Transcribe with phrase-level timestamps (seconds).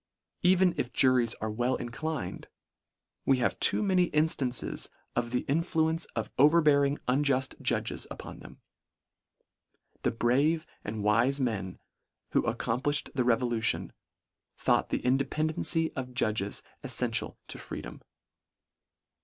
[0.41, 2.47] Even if juries are well inclined,
[3.23, 8.59] we have too many instances of the influence of overbearing unjuft judges upon them.
[10.01, 11.77] The brave and wife men
[12.31, 13.93] who accomplished the revolution,
[14.57, 18.01] thought the independency of judges ellential to freedom.